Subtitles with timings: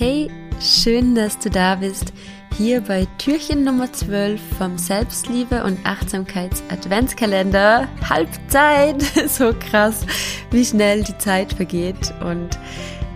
[0.00, 0.30] Hey,
[0.62, 2.14] schön, dass du da bist.
[2.56, 7.86] Hier bei Türchen Nummer 12 vom Selbstliebe und Achtsamkeits Adventskalender.
[8.08, 9.04] Halbzeit!
[9.28, 10.06] So krass,
[10.52, 12.14] wie schnell die Zeit vergeht.
[12.24, 12.58] Und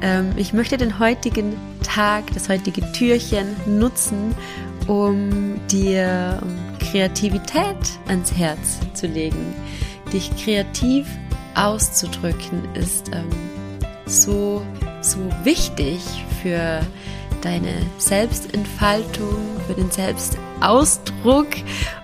[0.00, 4.34] ähm, ich möchte den heutigen Tag, das heutige Türchen nutzen,
[4.86, 6.40] um dir
[6.78, 7.76] Kreativität
[8.08, 9.54] ans Herz zu legen.
[10.14, 11.06] Dich kreativ
[11.54, 13.28] auszudrücken ist ähm,
[14.06, 14.62] so,
[15.00, 16.00] so wichtig
[16.42, 16.80] für
[17.42, 21.48] deine Selbstentfaltung, für den Selbstausdruck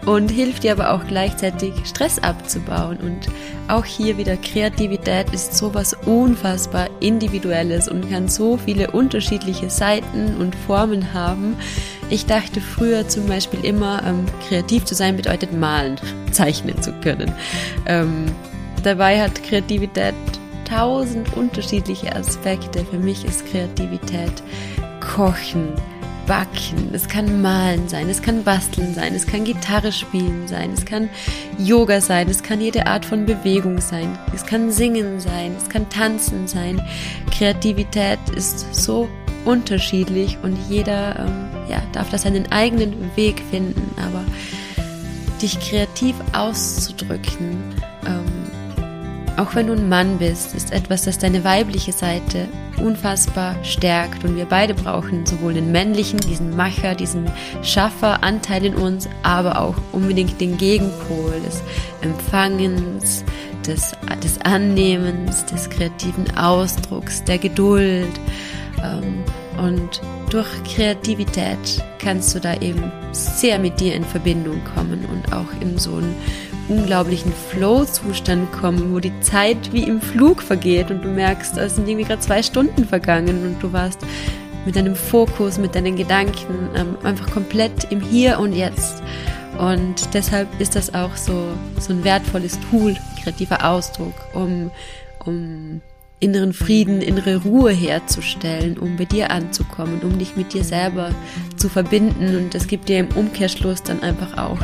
[0.06, 2.96] und hilft dir aber auch gleichzeitig Stress abzubauen.
[2.98, 3.28] Und
[3.68, 10.54] auch hier wieder Kreativität ist sowas unfassbar individuelles und kann so viele unterschiedliche Seiten und
[10.54, 11.56] Formen haben.
[12.08, 15.96] Ich dachte früher zum Beispiel immer, ähm, kreativ zu sein bedeutet malen,
[16.30, 17.32] zeichnen zu können.
[17.86, 18.26] Ähm,
[18.84, 20.14] dabei hat Kreativität
[20.68, 22.84] tausend unterschiedliche Aspekte.
[22.84, 24.42] Für mich ist Kreativität
[25.00, 25.72] Kochen,
[26.26, 30.84] Backen, es kann Malen sein, es kann Basteln sein, es kann Gitarre spielen sein, es
[30.84, 31.08] kann
[31.56, 35.88] Yoga sein, es kann jede Art von Bewegung sein, es kann Singen sein, es kann
[35.88, 36.82] Tanzen sein.
[37.30, 39.08] Kreativität ist so
[39.44, 44.24] unterschiedlich und jeder ähm, ja, darf da seinen eigenen Weg finden, aber
[45.40, 47.74] dich kreativ auszudrücken,
[48.06, 48.24] ähm,
[49.36, 52.48] auch wenn du ein Mann bist, ist etwas, das deine weibliche Seite
[52.78, 54.24] unfassbar stärkt.
[54.24, 57.30] Und wir beide brauchen sowohl den männlichen, diesen Macher, diesen
[57.62, 61.62] Schaffer-Anteil in uns, aber auch unbedingt den Gegenpol des
[62.00, 63.24] Empfangens,
[63.66, 63.92] des,
[64.22, 68.20] des Annehmens, des kreativen Ausdrucks, der Geduld.
[68.82, 69.24] Ähm,
[69.58, 70.00] und
[70.30, 75.78] durch Kreativität kannst du da eben sehr mit dir in Verbindung kommen und auch in
[75.78, 76.14] so ein
[76.68, 81.88] unglaublichen Flow-Zustand kommen, wo die Zeit wie im Flug vergeht und du merkst, es sind
[81.88, 84.00] irgendwie gerade zwei Stunden vergangen und du warst
[84.64, 89.02] mit deinem Fokus, mit deinen Gedanken ähm, einfach komplett im Hier und Jetzt.
[89.58, 91.44] Und deshalb ist das auch so,
[91.78, 94.70] so ein wertvolles Tool, kreativer Ausdruck, um,
[95.24, 95.80] um
[96.18, 101.10] inneren Frieden, innere Ruhe herzustellen, um bei dir anzukommen, um dich mit dir selber
[101.56, 102.36] zu verbinden.
[102.36, 104.58] Und es gibt dir im Umkehrschluss dann einfach auch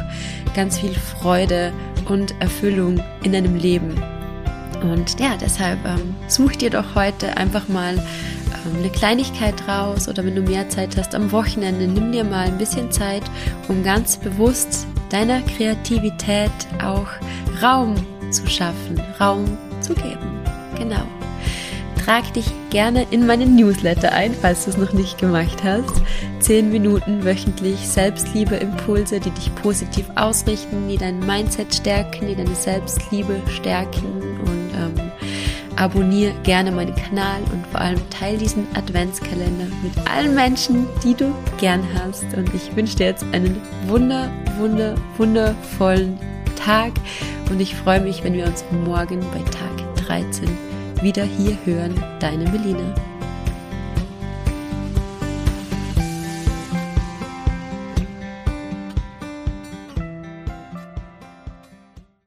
[0.54, 1.72] ganz viel Freude
[2.12, 3.94] und Erfüllung in deinem Leben.
[4.82, 10.24] Und ja, deshalb ähm, such dir doch heute einfach mal ähm, eine Kleinigkeit raus oder
[10.24, 13.22] wenn du mehr Zeit hast am Wochenende, nimm dir mal ein bisschen Zeit,
[13.68, 16.50] um ganz bewusst deiner Kreativität
[16.84, 17.08] auch
[17.62, 17.94] Raum
[18.30, 19.44] zu schaffen, Raum
[19.80, 20.40] zu geben.
[20.78, 21.06] Genau
[22.04, 26.02] trag dich gerne in meinen Newsletter ein, falls du es noch nicht gemacht hast.
[26.40, 33.40] Zehn Minuten wöchentlich Selbstliebe-Impulse, die dich positiv ausrichten, die dein Mindset stärken, die deine Selbstliebe
[33.48, 34.04] stärken
[34.40, 35.12] und ähm,
[35.76, 41.32] abonniere gerne meinen Kanal und vor allem teile diesen Adventskalender mit allen Menschen, die du
[41.58, 42.24] gern hast.
[42.36, 46.18] Und ich wünsche dir jetzt einen wunder, wunder, wundervollen
[46.56, 46.92] Tag
[47.50, 50.71] und ich freue mich, wenn wir uns morgen bei Tag 13
[51.02, 51.94] wieder hier hören.
[52.20, 52.94] Deine Melina.